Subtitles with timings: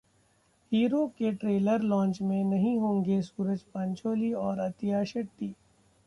[0.71, 5.53] hero के trailer launch में नहीं होंगे सूरज पंचोली और अतिया शेट्टी